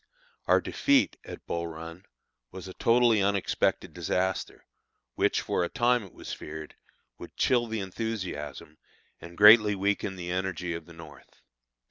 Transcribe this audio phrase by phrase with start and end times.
[0.47, 2.07] Our defeat at Bull Run
[2.49, 4.65] was a totally unexpected disaster,
[5.13, 6.73] which, for a time, it was feared,
[7.19, 8.79] would chill the enthusiasm
[9.19, 11.43] and greatly weaken the energy of the North.